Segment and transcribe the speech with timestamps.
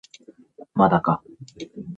[0.73, 1.21] まだか